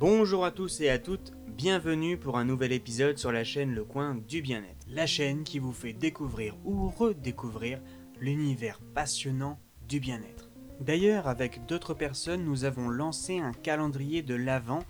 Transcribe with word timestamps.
Bonjour 0.00 0.46
à 0.46 0.50
tous 0.50 0.80
et 0.80 0.88
à 0.88 0.98
toutes, 0.98 1.34
bienvenue 1.46 2.16
pour 2.16 2.38
un 2.38 2.46
nouvel 2.46 2.72
épisode 2.72 3.18
sur 3.18 3.32
la 3.32 3.44
chaîne 3.44 3.74
Le 3.74 3.84
Coin 3.84 4.14
du 4.14 4.40
Bien-être, 4.40 4.86
la 4.88 5.06
chaîne 5.06 5.44
qui 5.44 5.58
vous 5.58 5.74
fait 5.74 5.92
découvrir 5.92 6.56
ou 6.64 6.88
redécouvrir 6.88 7.82
l'univers 8.18 8.80
passionnant 8.94 9.60
du 9.86 10.00
bien-être. 10.00 10.48
D'ailleurs, 10.80 11.28
avec 11.28 11.66
d'autres 11.66 11.92
personnes, 11.92 12.46
nous 12.46 12.64
avons 12.64 12.88
lancé 12.88 13.40
un 13.40 13.52
calendrier 13.52 14.22
de 14.22 14.34
l'Avent, 14.34 14.84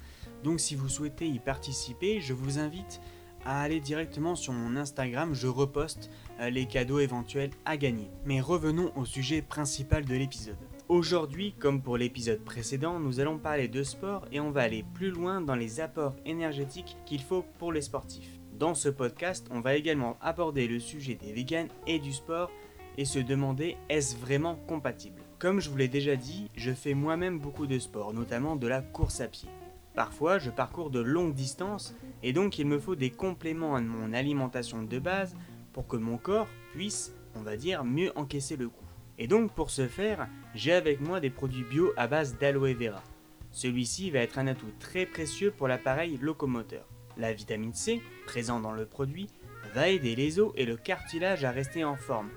donc 0.44 0.60
si 0.60 0.76
vous 0.76 0.88
souhaitez 0.88 1.27
y 1.27 1.40
participer, 1.40 2.21
je 2.21 2.33
vous 2.33 2.61
invite 2.61 3.01
à 3.45 3.63
aller 3.63 3.81
directement 3.81 4.37
sur 4.37 4.53
mon 4.53 4.77
Instagram, 4.77 5.35
je 5.35 5.49
reposte 5.49 6.08
euh, 6.38 6.51
les 6.51 6.67
cadeaux 6.67 7.01
éventuels 7.01 7.51
à 7.65 7.77
gagner. 7.77 8.13
Mais 8.27 8.40
revenons 8.40 8.92
au 8.95 9.04
sujet 9.04 9.42
principal 9.42 10.04
de 10.04 10.15
l'épisode. 10.15 10.54
Aujourd'hui, 10.90 11.54
comme 11.56 11.82
pour 11.82 11.96
l'épisode 11.96 12.40
précédent, 12.40 12.98
nous 12.98 13.20
allons 13.20 13.38
parler 13.38 13.68
de 13.68 13.84
sport 13.84 14.26
et 14.32 14.40
on 14.40 14.50
va 14.50 14.62
aller 14.62 14.84
plus 14.92 15.12
loin 15.12 15.40
dans 15.40 15.54
les 15.54 15.78
apports 15.78 16.16
énergétiques 16.27 16.96
qu'il 17.06 17.22
faut 17.22 17.44
pour 17.60 17.72
les 17.72 17.82
sportifs. 17.82 18.40
Dans 18.58 18.74
ce 18.74 18.88
podcast, 18.88 19.46
on 19.52 19.60
va 19.60 19.76
également 19.76 20.16
aborder 20.20 20.66
le 20.66 20.80
sujet 20.80 21.14
des 21.14 21.32
vegans 21.32 21.68
et 21.86 22.00
du 22.00 22.12
sport 22.12 22.50
et 22.98 23.04
se 23.04 23.20
demander 23.20 23.76
est-ce 23.88 24.16
vraiment 24.16 24.56
compatible? 24.66 25.22
Comme 25.38 25.60
je 25.60 25.70
vous 25.70 25.76
l'ai 25.76 25.86
déjà 25.86 26.16
dit, 26.16 26.50
je 26.56 26.72
fais 26.72 26.95
moi-même 26.95 27.38
beaucoup 27.38 27.68
de 27.68 27.78
sport, 27.78 28.12
notamment 28.12 28.56
de 28.56 28.66
la 28.66 28.82
course 28.82 29.20
à 29.20 29.28
pied. 29.28 29.48
Parfois, 29.95 30.40
je 30.40 30.50
parcours 30.50 30.90
de 30.90 30.98
longues 30.98 31.34
distances 31.34 31.95
et 32.24 32.32
donc 32.32 32.59
il 32.59 32.66
me 32.66 32.80
faut 32.80 32.96
des 32.96 33.10
compléments 33.10 33.76
à 33.76 33.80
mon 33.80 34.12
alimentation 34.12 34.82
de 34.82 34.98
base 34.98 35.36
pour 35.72 35.86
que 35.86 35.96
mon 35.96 36.18
corps 36.18 36.48
puisse, 36.72 37.14
on 37.36 37.42
va 37.42 37.56
dire, 37.56 37.84
mieux 37.84 38.10
encaisser 38.16 38.56
le 38.56 38.68
coup. 38.68 38.89
Et 39.20 39.27
donc 39.27 39.52
pour 39.52 39.69
ce 39.69 39.87
faire, 39.87 40.27
j'ai 40.55 40.73
avec 40.73 41.02
moi 41.02 41.20
des 41.20 41.29
produits 41.29 41.62
bio 41.62 41.92
à 41.98 42.06
base 42.06 42.38
d'aloe 42.38 42.73
vera. 42.73 43.02
Celui-ci 43.51 44.10
va 44.10 44.20
être 44.20 44.38
un 44.38 44.46
atout 44.46 44.73
très 44.80 45.05
précieux 45.05 45.51
pour 45.51 45.69
l'appareil 45.69 46.16
locomoteur. 46.23 46.87
La 47.19 47.34
vitamine 47.34 47.74
C, 47.74 48.01
présente 48.24 48.62
dans 48.62 48.73
le 48.73 48.87
produit, 48.87 49.29
va 49.74 49.90
aider 49.90 50.16
les 50.16 50.40
os 50.40 50.52
et 50.57 50.65
le 50.65 50.79
cartilage 50.79 51.45
à 51.45 51.51
rester 51.51 51.85
en 51.85 51.96
forme. 51.96 52.30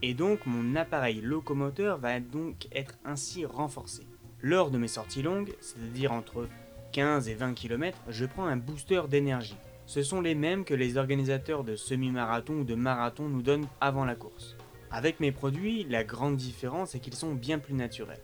Et 0.00 0.14
donc 0.14 0.46
mon 0.46 0.76
appareil 0.76 1.20
locomoteur 1.20 1.98
va 1.98 2.20
donc 2.20 2.68
être 2.70 2.94
ainsi 3.04 3.44
renforcé. 3.44 4.06
Lors 4.40 4.70
de 4.70 4.78
mes 4.78 4.86
sorties 4.86 5.22
longues, 5.22 5.52
c'est-à-dire 5.60 6.12
entre 6.12 6.48
15 6.92 7.28
et 7.28 7.34
20 7.34 7.54
km, 7.54 7.98
je 8.10 8.26
prends 8.26 8.46
un 8.46 8.56
booster 8.56 9.02
d'énergie. 9.10 9.56
Ce 9.86 10.04
sont 10.04 10.20
les 10.20 10.36
mêmes 10.36 10.64
que 10.64 10.74
les 10.74 10.98
organisateurs 10.98 11.64
de 11.64 11.74
semi-marathon 11.74 12.60
ou 12.60 12.64
de 12.64 12.76
marathon 12.76 13.28
nous 13.28 13.42
donnent 13.42 13.66
avant 13.80 14.04
la 14.04 14.14
course. 14.14 14.56
Avec 14.90 15.20
mes 15.20 15.32
produits, 15.32 15.84
la 15.84 16.02
grande 16.02 16.36
différence 16.36 16.94
est 16.94 17.00
qu'ils 17.00 17.14
sont 17.14 17.34
bien 17.34 17.58
plus 17.58 17.74
naturels. 17.74 18.22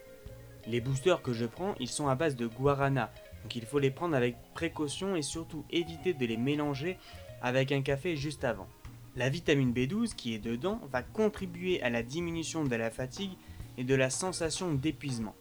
Les 0.66 0.80
boosters 0.80 1.20
que 1.20 1.34
je 1.34 1.44
prends, 1.44 1.74
ils 1.78 1.88
sont 1.88 2.08
à 2.08 2.14
base 2.14 2.36
de 2.36 2.46
guarana, 2.46 3.12
donc 3.42 3.54
il 3.54 3.66
faut 3.66 3.78
les 3.78 3.90
prendre 3.90 4.16
avec 4.16 4.36
précaution 4.54 5.14
et 5.14 5.20
surtout 5.20 5.64
éviter 5.70 6.14
de 6.14 6.24
les 6.24 6.38
mélanger 6.38 6.96
avec 7.42 7.70
un 7.72 7.82
café 7.82 8.16
juste 8.16 8.44
avant. 8.44 8.66
La 9.14 9.28
vitamine 9.28 9.74
B12 9.74 10.14
qui 10.14 10.34
est 10.34 10.38
dedans 10.38 10.80
va 10.90 11.02
contribuer 11.02 11.82
à 11.82 11.90
la 11.90 12.02
diminution 12.02 12.64
de 12.64 12.74
la 12.74 12.90
fatigue 12.90 13.36
et 13.76 13.84
de 13.84 13.94
la 13.94 14.08
sensation 14.08 14.72
d'épuisement. 14.72 15.34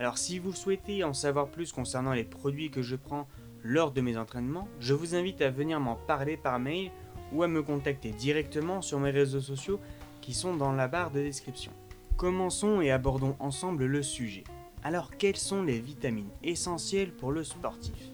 Alors 0.00 0.18
si 0.18 0.40
vous 0.40 0.52
souhaitez 0.52 1.04
en 1.04 1.14
savoir 1.14 1.48
plus 1.48 1.70
concernant 1.70 2.12
les 2.12 2.24
produits 2.24 2.72
que 2.72 2.82
je 2.82 2.96
prends 2.96 3.28
lors 3.62 3.92
de 3.92 4.00
mes 4.00 4.16
entraînements, 4.16 4.68
je 4.80 4.94
vous 4.94 5.14
invite 5.14 5.40
à 5.40 5.50
venir 5.50 5.78
m'en 5.78 5.94
parler 5.94 6.36
par 6.36 6.58
mail 6.58 6.90
ou 7.32 7.44
à 7.44 7.48
me 7.48 7.62
contacter 7.62 8.10
directement 8.10 8.82
sur 8.82 8.98
mes 8.98 9.10
réseaux 9.10 9.40
sociaux 9.40 9.80
qui 10.26 10.34
sont 10.34 10.56
dans 10.56 10.72
la 10.72 10.88
barre 10.88 11.12
de 11.12 11.20
description. 11.20 11.70
Commençons 12.16 12.80
et 12.80 12.90
abordons 12.90 13.36
ensemble 13.38 13.86
le 13.86 14.02
sujet. 14.02 14.42
Alors 14.82 15.16
quelles 15.16 15.36
sont 15.36 15.62
les 15.62 15.78
vitamines 15.78 16.32
essentielles 16.42 17.12
pour 17.12 17.30
le 17.30 17.44
sportif? 17.44 18.10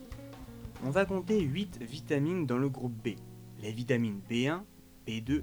On 0.84 0.90
va 0.90 1.06
compter 1.06 1.40
8 1.40 1.78
vitamines 1.80 2.44
dans 2.44 2.58
le 2.58 2.68
groupe 2.68 2.92
B. 3.02 3.14
Les 3.62 3.72
vitamines 3.72 4.20
B1, 4.30 4.60
B2, 5.08 5.40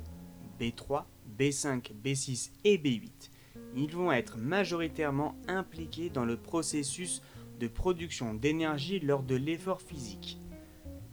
B3, 0.62 1.06
B5, 1.40 1.92
B6 2.04 2.52
et 2.66 2.78
B8. 2.78 3.32
Ils 3.76 3.96
vont 3.96 4.12
être 4.12 4.38
majoritairement 4.38 5.34
impliqués 5.48 6.12
dans 6.12 6.26
le 6.26 6.38
processus 6.38 7.24
de 7.60 7.68
production 7.68 8.36
d'énergie 8.36 9.00
lors 9.00 9.24
de 9.24 9.36
l'effort 9.36 9.82
physique. 9.82 10.40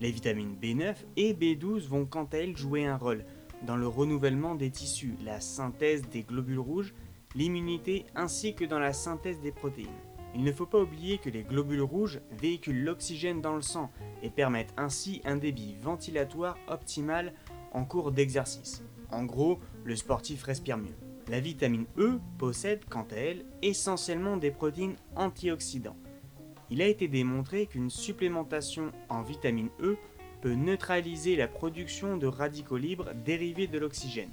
Les 0.01 0.11
vitamines 0.11 0.59
B9 0.61 0.97
et 1.17 1.33
B12 1.33 1.89
vont 1.89 2.05
quant 2.05 2.29
à 2.31 2.37
elles 2.37 2.59
jouer 2.59 2.85
un 2.85 2.99
rôle 2.99 3.25
dans 3.67 3.77
le 3.77 3.89
renouvellement 3.89 4.55
des 4.55 4.71
tissus, 4.71 5.15
la 5.25 5.41
synthèse 5.41 6.03
des 6.09 6.23
globules 6.23 6.61
rouges, 6.61 6.95
l'immunité 7.35 8.07
ainsi 8.15 8.55
que 8.55 8.65
dans 8.65 8.79
la 8.79 8.93
synthèse 8.93 9.41
des 9.41 9.53
protéines. 9.53 9.89
Il 10.35 10.45
ne 10.45 10.53
faut 10.53 10.67
pas 10.67 10.81
oublier 10.81 11.19
que 11.19 11.31
les 11.31 11.43
globules 11.43 11.83
rouges 11.83 12.21
véhiculent 12.39 12.85
l'oxygène 12.85 13.41
dans 13.41 13.55
le 13.55 13.63
sang 13.63 13.91
et 14.23 14.31
permettent 14.31 14.75
ainsi 14.77 15.21
un 15.25 15.37
débit 15.37 15.77
ventilatoire 15.83 16.57
optimal 16.69 17.33
en 17.73 17.85
cours 17.85 18.13
d'exercice. 18.13 18.83
En 19.11 19.25
gros, 19.25 19.59
le 19.85 19.97
sportif 19.97 20.43
respire 20.45 20.79
mieux. 20.79 20.97
La 21.29 21.41
vitamine 21.41 21.87
E 21.99 22.21
possède 22.39 22.85
quant 22.89 23.07
à 23.11 23.17
elle 23.17 23.45
essentiellement 23.63 24.37
des 24.37 24.51
protéines 24.51 24.97
antioxydants. 25.17 25.97
Il 26.71 26.83
a 26.83 26.87
été 26.87 27.09
démontré 27.09 27.67
qu'une 27.67 27.91
supplémentation 27.91 28.93
en 29.09 29.23
vitamine 29.23 29.71
E 29.81 29.97
peut 30.41 30.55
neutraliser 30.55 31.37
la 31.37 31.49
production 31.49 32.17
de 32.17 32.27
radicaux 32.27 32.77
libres 32.77 33.13
dérivés 33.25 33.67
de 33.67 33.79
l'oxygène. 33.79 34.31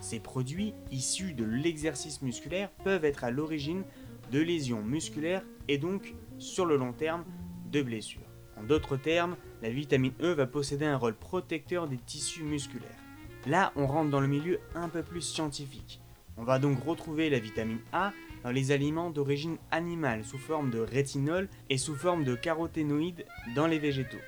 Ces 0.00 0.20
produits, 0.20 0.74
issus 0.90 1.32
de 1.32 1.44
l'exercice 1.44 2.22
musculaire, 2.22 2.70
peuvent 2.84 3.04
être 3.04 3.24
à 3.24 3.30
l'origine 3.30 3.84
de 4.32 4.40
lésions 4.40 4.82
musculaires 4.82 5.42
et 5.68 5.78
donc, 5.78 6.14
sur 6.38 6.66
le 6.66 6.76
long 6.76 6.92
terme, 6.92 7.24
de 7.70 7.82
blessures. 7.82 8.20
En 8.56 8.62
d'autres 8.62 8.96
termes, 8.96 9.36
la 9.62 9.70
vitamine 9.70 10.12
E 10.20 10.32
va 10.32 10.46
posséder 10.46 10.84
un 10.84 10.96
rôle 10.96 11.14
protecteur 11.14 11.88
des 11.88 11.96
tissus 11.96 12.42
musculaires. 12.42 12.90
Là, 13.46 13.72
on 13.76 13.86
rentre 13.86 14.10
dans 14.10 14.20
le 14.20 14.28
milieu 14.28 14.60
un 14.74 14.88
peu 14.88 15.02
plus 15.02 15.20
scientifique. 15.20 16.00
On 16.36 16.44
va 16.44 16.58
donc 16.58 16.82
retrouver 16.84 17.30
la 17.30 17.38
vitamine 17.38 17.80
A 17.92 18.12
dans 18.42 18.50
les 18.50 18.72
aliments 18.72 19.10
d'origine 19.10 19.56
animale 19.70 20.24
sous 20.24 20.38
forme 20.38 20.70
de 20.70 20.80
rétinol 20.80 21.48
et 21.70 21.78
sous 21.78 21.94
forme 21.94 22.24
de 22.24 22.34
caroténoïdes 22.34 23.24
dans 23.54 23.66
les 23.66 23.78
végétaux. 23.78 24.18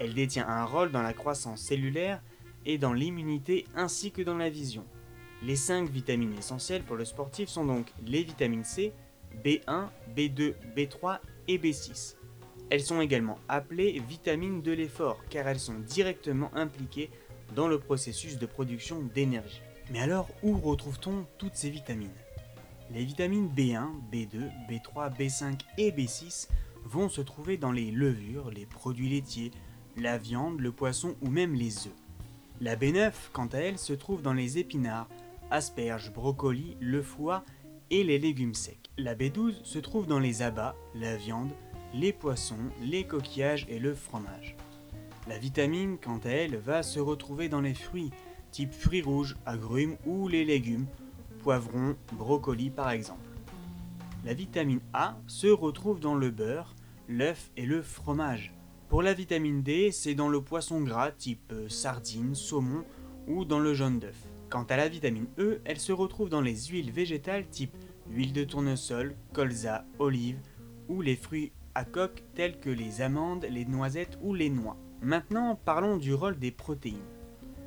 Elle 0.00 0.14
détient 0.14 0.48
un 0.48 0.64
rôle 0.64 0.90
dans 0.90 1.02
la 1.02 1.12
croissance 1.12 1.60
cellulaire 1.60 2.22
et 2.64 2.78
dans 2.78 2.94
l'immunité 2.94 3.66
ainsi 3.76 4.10
que 4.10 4.22
dans 4.22 4.38
la 4.38 4.48
vision. 4.48 4.86
Les 5.42 5.56
5 5.56 5.90
vitamines 5.90 6.36
essentielles 6.38 6.82
pour 6.82 6.96
le 6.96 7.04
sportif 7.04 7.50
sont 7.50 7.66
donc 7.66 7.86
les 8.06 8.22
vitamines 8.22 8.64
C, 8.64 8.94
B1, 9.44 9.88
B2, 10.16 10.54
B3 10.74 11.18
et 11.48 11.58
B6. 11.58 12.16
Elles 12.70 12.82
sont 12.82 13.02
également 13.02 13.38
appelées 13.48 14.00
vitamines 14.08 14.62
de 14.62 14.72
l'effort 14.72 15.20
car 15.28 15.46
elles 15.46 15.60
sont 15.60 15.78
directement 15.78 16.50
impliquées 16.54 17.10
dans 17.54 17.68
le 17.68 17.78
processus 17.78 18.38
de 18.38 18.46
production 18.46 19.02
d'énergie. 19.14 19.60
Mais 19.90 20.00
alors, 20.00 20.28
où 20.42 20.56
retrouve-t-on 20.56 21.26
toutes 21.36 21.56
ces 21.56 21.68
vitamines? 21.68 22.08
Les 22.90 23.04
vitamines 23.04 23.48
B1, 23.48 23.88
B2, 24.10 24.50
B3, 24.68 25.14
B5 25.14 25.58
et 25.76 25.90
B6 25.90 26.48
vont 26.84 27.08
se 27.08 27.20
trouver 27.20 27.58
dans 27.58 27.72
les 27.72 27.90
levures, 27.90 28.50
les 28.50 28.66
produits 28.66 29.10
laitiers, 29.10 29.50
la 30.00 30.18
viande, 30.18 30.60
le 30.60 30.72
poisson 30.72 31.14
ou 31.20 31.28
même 31.28 31.54
les 31.54 31.86
œufs. 31.86 31.94
La 32.60 32.76
B9, 32.76 33.12
quant 33.32 33.46
à 33.46 33.58
elle, 33.58 33.78
se 33.78 33.92
trouve 33.92 34.22
dans 34.22 34.32
les 34.32 34.58
épinards, 34.58 35.08
asperges, 35.50 36.12
brocolis, 36.12 36.76
le 36.80 37.02
foie 37.02 37.44
et 37.90 38.04
les 38.04 38.18
légumes 38.18 38.54
secs. 38.54 38.90
La 38.98 39.14
B12 39.14 39.64
se 39.64 39.78
trouve 39.78 40.06
dans 40.06 40.18
les 40.18 40.42
abats, 40.42 40.76
la 40.94 41.16
viande, 41.16 41.50
les 41.94 42.12
poissons, 42.12 42.70
les 42.82 43.04
coquillages 43.04 43.66
et 43.68 43.78
le 43.78 43.94
fromage. 43.94 44.56
La 45.28 45.38
vitamine, 45.38 45.98
quant 45.98 46.20
à 46.24 46.30
elle, 46.30 46.56
va 46.56 46.82
se 46.82 47.00
retrouver 47.00 47.48
dans 47.48 47.60
les 47.60 47.74
fruits, 47.74 48.10
type 48.52 48.72
fruits 48.72 49.02
rouges, 49.02 49.36
agrumes 49.46 49.96
ou 50.06 50.28
les 50.28 50.44
légumes, 50.44 50.86
poivrons, 51.42 51.96
brocolis 52.12 52.70
par 52.70 52.90
exemple. 52.90 53.20
La 54.24 54.34
vitamine 54.34 54.80
A 54.92 55.16
se 55.26 55.46
retrouve 55.46 56.00
dans 56.00 56.14
le 56.14 56.30
beurre, 56.30 56.74
l'œuf 57.08 57.50
et 57.56 57.66
le 57.66 57.82
fromage. 57.82 58.52
Pour 58.90 59.02
la 59.02 59.14
vitamine 59.14 59.62
D, 59.62 59.92
c'est 59.92 60.16
dans 60.16 60.28
le 60.28 60.42
poisson 60.42 60.80
gras 60.80 61.12
type 61.12 61.52
euh, 61.52 61.68
sardine, 61.68 62.34
saumon 62.34 62.84
ou 63.28 63.44
dans 63.44 63.60
le 63.60 63.72
jaune 63.72 64.00
d'œuf. 64.00 64.16
Quant 64.48 64.64
à 64.64 64.76
la 64.76 64.88
vitamine 64.88 65.28
E, 65.38 65.60
elle 65.64 65.78
se 65.78 65.92
retrouve 65.92 66.28
dans 66.28 66.40
les 66.40 66.56
huiles 66.56 66.90
végétales 66.90 67.46
type 67.46 67.76
huile 68.10 68.32
de 68.32 68.42
tournesol, 68.42 69.14
colza, 69.32 69.84
olive 70.00 70.40
ou 70.88 71.02
les 71.02 71.14
fruits 71.14 71.52
à 71.76 71.84
coque 71.84 72.24
tels 72.34 72.58
que 72.58 72.68
les 72.68 73.00
amandes, 73.00 73.46
les 73.48 73.64
noisettes 73.64 74.18
ou 74.22 74.34
les 74.34 74.50
noix. 74.50 74.76
Maintenant, 75.02 75.54
parlons 75.64 75.96
du 75.96 76.12
rôle 76.12 76.40
des 76.40 76.50
protéines. 76.50 76.98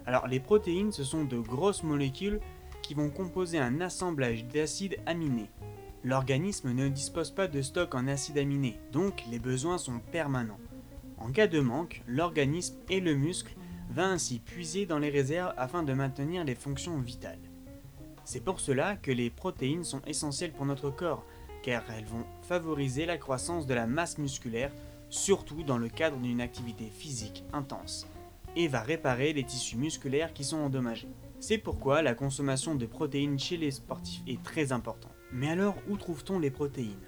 Alors, 0.05 0.27
les 0.27 0.41
protéines, 0.41 0.91
ce 0.91 1.05
sont 1.05 1.23
de 1.23 1.39
grosses 1.39 1.83
molécules 1.83 2.41
qui 2.81 2.95
vont 2.95 3.09
composer 3.09 3.59
un 3.59 3.79
assemblage 3.79 4.43
d'acides 4.47 4.99
aminés. 5.05 5.49
L'organisme 6.03 6.73
ne 6.73 6.89
dispose 6.89 7.31
pas 7.31 7.47
de 7.47 7.61
stock 7.61 7.95
en 7.95 8.09
acides 8.09 8.39
aminés, 8.39 8.77
donc 8.91 9.23
les 9.31 9.39
besoins 9.39 9.77
sont 9.77 10.01
permanents. 10.11 10.59
En 11.23 11.31
cas 11.31 11.47
de 11.47 11.61
manque, 11.61 12.03
l'organisme 12.05 12.75
et 12.89 12.99
le 12.99 13.15
muscle 13.15 13.55
va 13.89 14.07
ainsi 14.07 14.39
puiser 14.39 14.85
dans 14.85 14.99
les 14.99 15.09
réserves 15.09 15.53
afin 15.55 15.81
de 15.81 15.93
maintenir 15.93 16.43
les 16.43 16.53
fonctions 16.53 16.99
vitales. 16.99 17.39
C'est 18.25 18.43
pour 18.43 18.59
cela 18.59 18.97
que 18.97 19.11
les 19.11 19.29
protéines 19.29 19.85
sont 19.85 20.01
essentielles 20.05 20.51
pour 20.51 20.65
notre 20.65 20.89
corps, 20.89 21.25
car 21.61 21.83
elles 21.97 22.05
vont 22.05 22.25
favoriser 22.41 23.05
la 23.05 23.17
croissance 23.17 23.65
de 23.65 23.73
la 23.73 23.87
masse 23.87 24.17
musculaire, 24.17 24.71
surtout 25.09 25.63
dans 25.63 25.77
le 25.77 25.87
cadre 25.87 26.17
d'une 26.17 26.41
activité 26.41 26.91
physique 26.93 27.45
intense, 27.53 28.05
et 28.57 28.67
va 28.67 28.81
réparer 28.81 29.31
les 29.31 29.45
tissus 29.45 29.77
musculaires 29.77 30.33
qui 30.33 30.43
sont 30.43 30.57
endommagés. 30.57 31.09
C'est 31.39 31.57
pourquoi 31.57 32.01
la 32.01 32.15
consommation 32.15 32.75
de 32.75 32.85
protéines 32.85 33.39
chez 33.39 33.55
les 33.55 33.71
sportifs 33.71 34.23
est 34.27 34.43
très 34.43 34.73
importante. 34.73 35.15
Mais 35.31 35.49
alors, 35.49 35.77
où 35.89 35.95
trouve-t-on 35.95 36.39
les 36.39 36.51
protéines? 36.51 37.07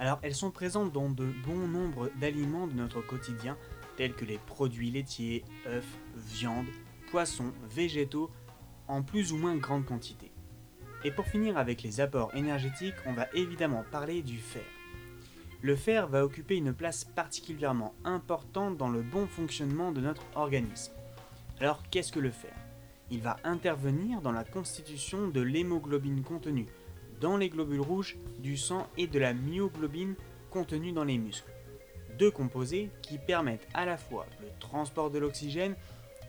Alors, 0.00 0.18
elles 0.22 0.34
sont 0.34 0.50
présentes 0.50 0.92
dans 0.92 1.10
de 1.10 1.26
bons 1.44 1.68
nombres 1.68 2.10
d'aliments 2.18 2.66
de 2.66 2.72
notre 2.72 3.02
quotidien, 3.02 3.58
tels 3.98 4.14
que 4.14 4.24
les 4.24 4.38
produits 4.38 4.90
laitiers, 4.90 5.44
œufs, 5.66 5.84
viande, 6.16 6.68
poissons, 7.10 7.52
végétaux, 7.68 8.30
en 8.88 9.02
plus 9.02 9.30
ou 9.34 9.36
moins 9.36 9.56
grande 9.56 9.84
quantité. 9.84 10.32
Et 11.04 11.10
pour 11.10 11.26
finir 11.26 11.58
avec 11.58 11.82
les 11.82 12.00
apports 12.00 12.34
énergétiques, 12.34 12.94
on 13.04 13.12
va 13.12 13.26
évidemment 13.34 13.84
parler 13.90 14.22
du 14.22 14.38
fer. 14.38 14.64
Le 15.60 15.76
fer 15.76 16.08
va 16.08 16.24
occuper 16.24 16.56
une 16.56 16.72
place 16.72 17.04
particulièrement 17.04 17.94
importante 18.02 18.78
dans 18.78 18.88
le 18.88 19.02
bon 19.02 19.26
fonctionnement 19.26 19.92
de 19.92 20.00
notre 20.00 20.24
organisme. 20.34 20.94
Alors 21.60 21.82
qu'est-ce 21.90 22.10
que 22.10 22.20
le 22.20 22.30
fer? 22.30 22.54
Il 23.10 23.20
va 23.20 23.36
intervenir 23.44 24.22
dans 24.22 24.32
la 24.32 24.44
constitution 24.44 25.28
de 25.28 25.42
l'hémoglobine 25.42 26.22
contenue 26.22 26.68
dans 27.20 27.36
les 27.36 27.48
globules 27.48 27.80
rouges 27.80 28.16
du 28.38 28.56
sang 28.56 28.86
et 28.96 29.06
de 29.06 29.18
la 29.18 29.34
myoglobine 29.34 30.14
contenue 30.50 30.92
dans 30.92 31.04
les 31.04 31.18
muscles. 31.18 31.52
Deux 32.18 32.30
composés 32.30 32.90
qui 33.02 33.18
permettent 33.18 33.68
à 33.74 33.86
la 33.86 33.96
fois 33.96 34.26
le 34.40 34.48
transport 34.58 35.10
de 35.10 35.18
l'oxygène, 35.18 35.76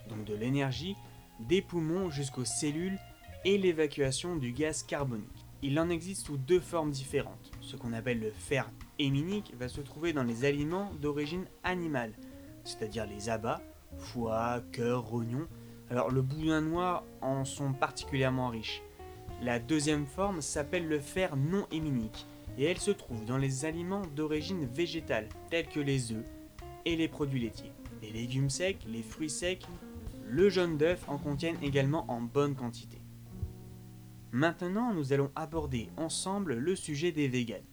donc 0.10 0.26
de 0.26 0.36
l'énergie, 0.36 0.96
des 1.40 1.62
poumons 1.62 2.10
jusqu'aux 2.10 2.46
cellules 2.46 2.98
et 3.46 3.58
l'évacuation 3.58 4.36
du 4.36 4.52
gaz 4.52 4.84
carbonique. 4.84 5.46
Il 5.64 5.80
en 5.80 5.90
existe 5.90 6.26
sous 6.26 6.38
deux 6.38 6.60
formes 6.60 6.92
différentes. 6.92 7.52
Ce 7.62 7.76
qu'on 7.76 7.94
appelle 7.94 8.20
le 8.20 8.32
fer 8.32 8.70
héminique 9.00 9.54
va 9.60 9.68
se 9.68 9.82
trouver 9.82 10.14
dans 10.14 10.24
les 10.24 10.46
aliments 10.46 10.92
d'origine 11.02 11.46
animale, 11.64 12.14
c'est-à-dire 12.64 13.06
les 13.06 13.30
abats, 13.30 13.62
foie, 13.98 14.62
cœur, 14.72 15.04
rognon. 15.04 15.48
Alors 15.90 16.10
le 16.10 16.22
boudin 16.22 16.62
noir 16.62 17.04
en 17.22 17.46
sont 17.46 17.74
particulièrement 17.74 18.50
riches. 18.50 18.82
La 19.42 19.58
deuxième 19.58 20.06
forme 20.06 20.40
s'appelle 20.40 20.88
le 20.88 21.00
fer 21.00 21.36
non 21.36 21.66
héminique 21.72 22.28
et 22.60 22.66
elle 22.66 22.78
se 22.78 22.92
trouve 22.92 23.26
dans 23.26 23.40
les 23.40 23.66
aliments 23.66 24.06
d'origine 24.16 24.68
végétale 24.68 25.28
tels 25.50 25.68
que 25.68 25.80
les 25.80 26.12
œufs 26.12 26.26
et 26.86 26.96
les 26.96 27.08
produits 27.08 27.42
laitiers. 27.42 27.72
Les 28.04 28.12
légumes 28.12 28.52
secs, 28.52 28.78
les 28.88 29.02
fruits 29.02 29.32
secs, 29.32 29.66
le 30.30 30.50
jaune 30.50 30.78
d'œuf 30.78 31.04
en 31.08 31.18
contiennent 31.18 31.62
également 31.64 32.06
en 32.12 32.22
bonne 32.22 32.54
quantité. 32.54 33.00
Maintenant, 34.32 34.94
nous 34.94 35.12
allons 35.12 35.32
aborder 35.36 35.90
ensemble 35.98 36.54
le 36.54 36.76
sujet 36.76 37.12
des 37.12 37.28
véganes. 37.28 37.66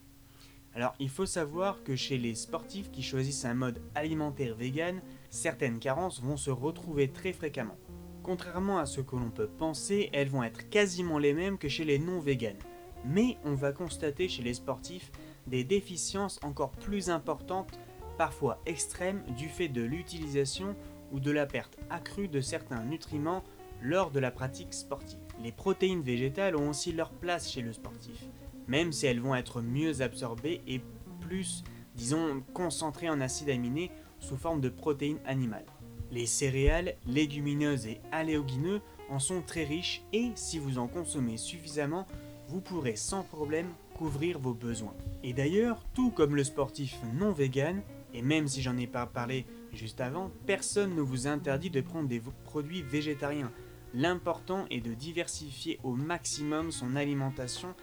Alors, 0.73 0.95
il 0.99 1.09
faut 1.09 1.27
savoir 1.27 1.83
que 1.83 1.95
chez 1.95 2.17
les 2.17 2.33
sportifs 2.33 2.91
qui 2.91 3.03
choisissent 3.03 3.45
un 3.45 3.53
mode 3.53 3.79
alimentaire 3.93 4.55
vegan, 4.55 5.01
certaines 5.29 5.79
carences 5.79 6.21
vont 6.21 6.37
se 6.37 6.49
retrouver 6.49 7.09
très 7.09 7.31
fréquemment. 7.31 7.77
Contrairement 8.23 8.79
à 8.79 8.85
ce 8.85 9.01
que 9.01 9.15
l'on 9.15 9.29
peut 9.29 9.47
penser, 9.47 10.09
elles 10.13 10.29
vont 10.29 10.43
être 10.43 10.69
quasiment 10.69 11.17
les 11.17 11.33
mêmes 11.33 11.57
que 11.57 11.69
chez 11.69 11.85
les 11.85 11.99
non-véganes. 11.99 12.59
Mais 13.05 13.37
on 13.45 13.53
va 13.53 13.71
constater 13.71 14.27
chez 14.27 14.43
les 14.43 14.53
sportifs 14.53 15.11
des 15.47 15.63
déficiences 15.63 16.39
encore 16.43 16.71
plus 16.71 17.09
importantes, 17.09 17.79
parfois 18.17 18.61
extrêmes, 18.65 19.23
du 19.37 19.47
fait 19.47 19.69
de 19.69 19.81
l'utilisation 19.81 20.75
ou 21.11 21.19
de 21.19 21.31
la 21.31 21.45
perte 21.45 21.77
accrue 21.89 22.27
de 22.27 22.41
certains 22.41 22.83
nutriments 22.83 23.43
lors 23.81 24.11
de 24.11 24.19
la 24.19 24.31
pratique 24.31 24.73
sportive. 24.73 25.19
Les 25.41 25.51
protéines 25.51 26.01
végétales 26.01 26.55
ont 26.55 26.69
aussi 26.69 26.91
leur 26.91 27.11
place 27.11 27.49
chez 27.49 27.61
le 27.61 27.73
sportif, 27.73 28.25
même 28.67 28.91
si 28.91 29.05
elles 29.07 29.21
vont 29.21 29.35
être 29.35 29.61
mieux 29.61 30.01
absorbées 30.01 30.61
et 30.67 30.81
plus, 31.21 31.63
disons, 31.95 32.43
concentrées 32.53 33.09
en 33.09 33.21
acides 33.21 33.49
aminés 33.49 33.91
sous 34.19 34.37
forme 34.37 34.59
de 34.59 34.69
protéines 34.69 35.19
animales. 35.25 35.65
Les 36.11 36.25
céréales, 36.25 36.95
légumineuses 37.07 37.85
et 37.85 38.01
aléogineux 38.11 38.81
en 39.09 39.19
sont 39.19 39.41
très 39.41 39.63
riches 39.63 40.03
et 40.13 40.31
si 40.35 40.59
vous 40.59 40.77
en 40.77 40.87
consommez 40.87 41.37
suffisamment, 41.37 42.07
vous 42.47 42.61
pourrez 42.61 42.95
sans 42.95 43.23
problème 43.23 43.67
couvrir 43.95 44.39
vos 44.39 44.53
besoins. 44.53 44.95
Et 45.23 45.33
d'ailleurs, 45.33 45.85
tout 45.93 46.09
comme 46.09 46.35
le 46.35 46.43
sportif 46.43 46.97
non 47.13 47.31
vegan, 47.31 47.81
et 48.13 48.21
même 48.21 48.47
si 48.47 48.61
j'en 48.61 48.77
ai 48.77 48.87
pas 48.87 49.05
parlé 49.05 49.45
juste 49.73 50.01
avant, 50.01 50.31
personne 50.47 50.95
ne 50.95 51.01
vous 51.01 51.27
interdit 51.27 51.69
de 51.69 51.81
prendre 51.81 52.07
des 52.07 52.21
produits 52.43 52.81
végétariens. 52.81 53.51
L'important 53.93 54.65
est 54.71 54.81
de 54.81 54.93
diversifier 54.93 55.79
au 55.83 55.93
maximum 55.93 56.71
son 56.71 56.95
alimentation 56.95 57.75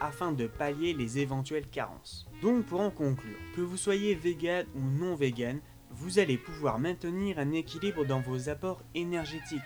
afin 0.00 0.32
de 0.32 0.46
pallier 0.46 0.94
les 0.94 1.18
éventuelles 1.18 1.68
carences. 1.68 2.26
Donc 2.42 2.64
pour 2.64 2.80
en 2.80 2.90
conclure, 2.90 3.36
que 3.54 3.60
vous 3.60 3.76
soyez 3.76 4.14
vegan 4.14 4.66
ou 4.74 4.80
non 4.80 5.14
vegan, 5.14 5.60
vous 6.00 6.18
allez 6.18 6.36
pouvoir 6.36 6.78
maintenir 6.78 7.38
un 7.38 7.52
équilibre 7.52 8.04
dans 8.04 8.20
vos 8.20 8.48
apports 8.48 8.82
énergétiques. 8.94 9.60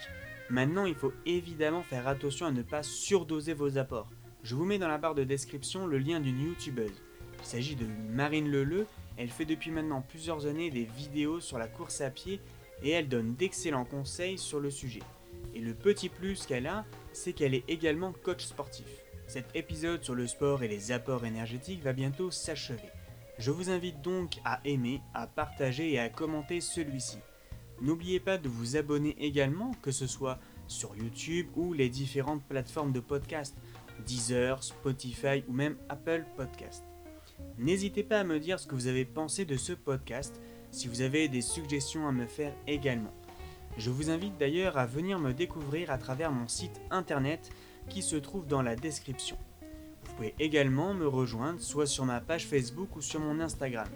Maintenant, 0.50 0.84
il 0.84 0.94
faut 0.94 1.12
évidemment 1.24 1.82
faire 1.82 2.06
attention 2.06 2.46
à 2.46 2.52
ne 2.52 2.62
pas 2.62 2.82
surdoser 2.82 3.54
vos 3.54 3.78
apports. 3.78 4.10
Je 4.42 4.54
vous 4.54 4.64
mets 4.64 4.78
dans 4.78 4.88
la 4.88 4.98
barre 4.98 5.14
de 5.14 5.24
description 5.24 5.86
le 5.86 5.98
lien 5.98 6.20
d'une 6.20 6.40
youtubeuse. 6.40 7.02
Il 7.40 7.46
s'agit 7.46 7.76
de 7.76 7.86
Marine 8.10 8.50
Leleu 8.50 8.86
elle 9.16 9.30
fait 9.30 9.44
depuis 9.44 9.70
maintenant 9.70 10.02
plusieurs 10.02 10.46
années 10.46 10.70
des 10.70 10.84
vidéos 10.84 11.40
sur 11.40 11.58
la 11.58 11.68
course 11.68 12.00
à 12.00 12.10
pied 12.10 12.40
et 12.82 12.90
elle 12.90 13.08
donne 13.08 13.34
d'excellents 13.34 13.84
conseils 13.84 14.38
sur 14.38 14.60
le 14.60 14.70
sujet. 14.70 15.02
Et 15.54 15.60
le 15.60 15.74
petit 15.74 16.08
plus 16.08 16.46
qu'elle 16.46 16.66
a, 16.66 16.84
c'est 17.12 17.32
qu'elle 17.32 17.54
est 17.54 17.64
également 17.68 18.12
coach 18.24 18.44
sportif. 18.44 18.86
Cet 19.28 19.54
épisode 19.54 20.02
sur 20.02 20.14
le 20.14 20.26
sport 20.26 20.62
et 20.62 20.68
les 20.68 20.90
apports 20.90 21.24
énergétiques 21.24 21.82
va 21.82 21.92
bientôt 21.92 22.30
s'achever. 22.30 22.90
Je 23.38 23.50
vous 23.50 23.70
invite 23.70 24.00
donc 24.00 24.38
à 24.44 24.60
aimer, 24.64 25.00
à 25.12 25.26
partager 25.26 25.92
et 25.92 25.98
à 25.98 26.08
commenter 26.08 26.60
celui-ci. 26.60 27.18
N'oubliez 27.80 28.20
pas 28.20 28.38
de 28.38 28.48
vous 28.48 28.76
abonner 28.76 29.16
également, 29.18 29.72
que 29.82 29.90
ce 29.90 30.06
soit 30.06 30.38
sur 30.68 30.96
YouTube 30.96 31.48
ou 31.56 31.72
les 31.72 31.88
différentes 31.88 32.44
plateformes 32.44 32.92
de 32.92 33.00
podcast, 33.00 33.56
Deezer, 34.06 34.62
Spotify 34.62 35.42
ou 35.48 35.52
même 35.52 35.76
Apple 35.88 36.24
Podcast. 36.36 36.84
N'hésitez 37.58 38.04
pas 38.04 38.20
à 38.20 38.24
me 38.24 38.38
dire 38.38 38.60
ce 38.60 38.68
que 38.68 38.76
vous 38.76 38.86
avez 38.86 39.04
pensé 39.04 39.44
de 39.44 39.56
ce 39.56 39.72
podcast, 39.72 40.40
si 40.70 40.86
vous 40.86 41.00
avez 41.00 41.28
des 41.28 41.42
suggestions 41.42 42.06
à 42.06 42.12
me 42.12 42.26
faire 42.26 42.54
également. 42.68 43.12
Je 43.76 43.90
vous 43.90 44.10
invite 44.10 44.38
d'ailleurs 44.38 44.78
à 44.78 44.86
venir 44.86 45.18
me 45.18 45.32
découvrir 45.32 45.90
à 45.90 45.98
travers 45.98 46.30
mon 46.30 46.46
site 46.46 46.80
internet 46.90 47.50
qui 47.88 48.02
se 48.02 48.16
trouve 48.16 48.46
dans 48.46 48.62
la 48.62 48.76
description. 48.76 49.36
Vous 50.04 50.14
pouvez 50.14 50.34
également 50.38 50.94
me 50.94 51.06
rejoindre 51.06 51.60
soit 51.60 51.86
sur 51.86 52.04
ma 52.04 52.20
page 52.20 52.46
Facebook 52.46 52.96
ou 52.96 53.00
sur 53.00 53.20
mon 53.20 53.40
Instagram. 53.40 53.88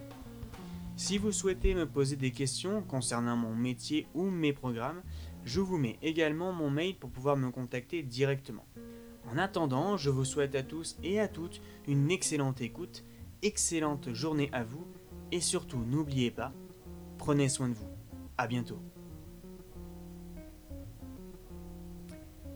Si 0.96 1.18
vous 1.18 1.30
souhaitez 1.30 1.74
me 1.74 1.86
poser 1.86 2.16
des 2.16 2.32
questions 2.32 2.82
concernant 2.82 3.36
mon 3.36 3.54
métier 3.54 4.06
ou 4.14 4.24
mes 4.24 4.52
programmes, 4.52 5.02
je 5.44 5.60
vous 5.60 5.78
mets 5.78 5.98
également 6.02 6.52
mon 6.52 6.70
mail 6.70 6.96
pour 6.96 7.10
pouvoir 7.10 7.36
me 7.36 7.50
contacter 7.50 8.02
directement. 8.02 8.66
En 9.30 9.38
attendant, 9.38 9.96
je 9.96 10.10
vous 10.10 10.24
souhaite 10.24 10.54
à 10.54 10.62
tous 10.62 10.98
et 11.04 11.20
à 11.20 11.28
toutes 11.28 11.60
une 11.86 12.10
excellente 12.10 12.60
écoute 12.60 13.04
excellente 13.42 14.12
journée 14.12 14.48
à 14.52 14.64
vous 14.64 14.86
et 15.30 15.40
surtout 15.40 15.78
n'oubliez 15.78 16.30
pas, 16.30 16.52
prenez 17.18 17.48
soin 17.48 17.68
de 17.68 17.74
vous. 17.74 17.88
À 18.36 18.46
bientôt. 18.46 18.80